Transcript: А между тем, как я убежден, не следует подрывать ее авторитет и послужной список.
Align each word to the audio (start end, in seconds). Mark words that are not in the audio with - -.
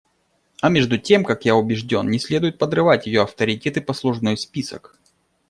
А 0.63 0.69
между 0.71 0.97
тем, 0.97 1.23
как 1.23 1.45
я 1.45 1.55
убежден, 1.55 2.09
не 2.09 2.17
следует 2.17 2.57
подрывать 2.57 3.05
ее 3.05 3.21
авторитет 3.21 3.77
и 3.77 3.81
послужной 3.81 4.35
список. 4.35 4.97